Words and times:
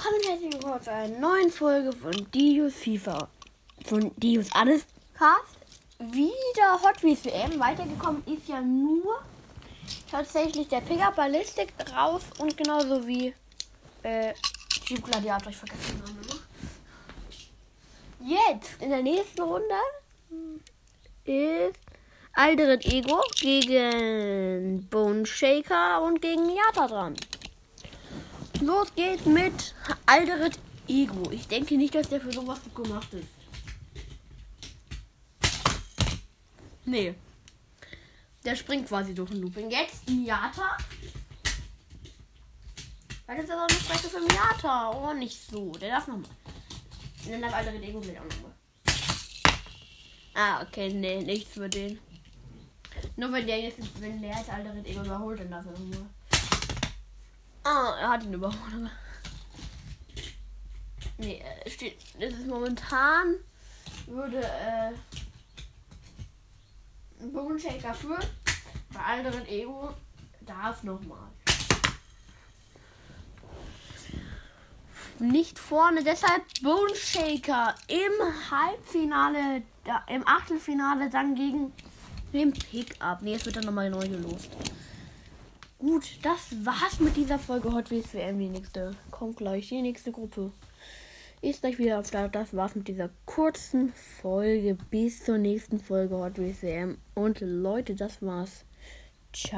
Hallo 0.00 0.14
und 0.14 0.28
herzlich 0.28 0.52
willkommen 0.52 0.80
zu 0.80 0.92
einer 0.92 1.18
neuen 1.18 1.50
Folge 1.50 1.92
von 1.92 2.12
Dios 2.32 2.72
FIFA. 2.72 3.28
Von 3.84 4.12
Dios 4.16 4.46
Alles 4.52 4.86
Cast. 5.18 5.58
Wieder 5.98 6.80
Hot 6.84 7.02
Wheels 7.02 7.24
WM. 7.24 7.58
Weitergekommen 7.58 8.22
ist 8.26 8.46
ja 8.46 8.60
nur 8.60 9.20
tatsächlich 10.08 10.68
der 10.68 10.82
Pickup 10.82 11.16
Ballistic 11.16 11.72
raus 11.92 12.22
und 12.38 12.56
genauso 12.56 13.04
wie 13.08 13.34
äh, 14.04 14.34
Jeep 14.86 15.02
Gladiator. 15.02 15.50
Ich 15.50 15.56
vergesse 15.56 15.92
den 15.92 15.98
Namen 15.98 16.20
immer. 18.20 18.36
Jetzt 18.38 18.80
in 18.80 18.90
der 18.90 19.02
nächsten 19.02 19.42
Runde 19.42 19.74
ist 21.24 21.80
Alderet 22.34 22.86
Ego 22.86 23.20
gegen 23.40 24.86
Bone 24.90 25.26
Shaker 25.26 26.02
und 26.02 26.22
gegen 26.22 26.46
Miata 26.46 26.86
dran. 26.86 27.16
Los 28.60 28.94
geht's 28.94 29.24
mit 29.24 29.74
Alderet 30.06 30.58
Ego. 30.88 31.30
Ich 31.30 31.46
denke 31.46 31.76
nicht, 31.76 31.94
dass 31.94 32.08
der 32.08 32.20
für 32.20 32.32
sowas 32.32 32.58
gemacht 32.74 33.08
ist. 33.12 33.28
Nee. 36.84 37.14
Der 38.44 38.56
springt 38.56 38.88
quasi 38.88 39.14
durch 39.14 39.30
den 39.30 39.42
Looping. 39.42 39.70
Jetzt 39.70 40.08
Miata. 40.08 40.76
Weil 43.26 43.36
das 43.36 43.44
ist 43.44 43.50
aber 43.50 43.62
eine 43.62 43.98
für 43.98 44.20
Miata. 44.20 44.90
Oh, 44.90 45.12
nicht 45.12 45.38
so. 45.50 45.70
Der 45.72 45.90
darf 45.90 46.08
nochmal. 46.08 46.30
Dann 47.28 47.42
darf 47.42 47.52
Alderet 47.52 47.82
Ego 47.82 48.00
gleich 48.00 48.18
auch 48.18 48.24
nochmal. 48.24 48.52
Ah, 50.34 50.62
okay, 50.62 50.92
nee, 50.92 51.22
nichts 51.22 51.52
für 51.52 51.68
den. 51.68 51.98
Nur 53.16 53.32
wenn 53.32 53.46
der 53.46 53.60
jetzt, 53.60 53.78
wenn 54.00 54.22
der 54.22 54.36
jetzt 54.36 54.48
Alderet 54.48 54.86
Ego 54.86 55.02
überholt, 55.02 55.40
dann 55.40 55.50
darf 55.50 55.66
er 55.66 55.72
nochmal. 55.72 56.06
Ah, 57.70 57.94
er 58.00 58.08
hat 58.08 58.24
ihn 58.24 58.32
überholt. 58.32 58.90
Nee, 61.18 61.42
äh, 61.42 61.68
steht. 61.68 61.98
Das 62.18 62.32
ist 62.32 62.46
momentan. 62.46 63.34
Würde 64.06 64.40
äh. 64.42 64.92
Bone 67.26 67.58
Shaker 67.60 67.92
führen. 67.92 68.24
Bei 68.94 69.00
anderen 69.00 69.46
Ego 69.46 69.92
darf 70.40 70.82
nochmal. 70.82 71.28
Nicht 75.18 75.58
vorne, 75.58 76.02
deshalb 76.04 76.44
Bone 76.62 76.94
Shaker 76.94 77.74
im 77.88 78.50
Halbfinale, 78.50 79.62
im 80.06 80.26
Achtelfinale 80.26 81.10
dann 81.10 81.34
gegen 81.34 81.72
den 82.32 82.52
Pickup. 82.52 83.20
Nee, 83.20 83.34
es 83.34 83.44
wird 83.44 83.56
dann 83.56 83.64
nochmal 83.64 83.90
neu 83.90 84.08
gelost. 84.08 84.48
Gut, 85.80 86.18
das 86.22 86.64
war's 86.64 86.98
mit 86.98 87.16
dieser 87.16 87.38
Folge 87.38 87.72
Hot 87.72 87.92
Wheels 87.92 88.12
WM. 88.12 88.40
Die 88.40 88.48
nächste 88.48 88.96
kommt 89.12 89.36
gleich. 89.36 89.68
Die 89.68 89.80
nächste 89.80 90.10
Gruppe 90.10 90.50
ist 91.40 91.60
gleich 91.60 91.78
wieder 91.78 91.98
am 91.98 92.04
Start. 92.04 92.34
Das 92.34 92.52
war's 92.52 92.74
mit 92.74 92.88
dieser 92.88 93.10
kurzen 93.26 93.92
Folge. 94.20 94.76
Bis 94.90 95.24
zur 95.24 95.38
nächsten 95.38 95.78
Folge 95.78 96.16
Hot 96.16 96.36
Wheels 96.36 96.62
WM. 96.62 96.98
Und 97.14 97.38
Leute, 97.40 97.94
das 97.94 98.20
war's. 98.20 98.64
Ciao. 99.32 99.56